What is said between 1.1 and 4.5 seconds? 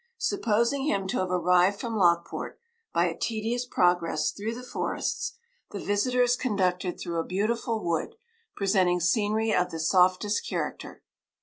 have arrived from Lockport, by a tedious progress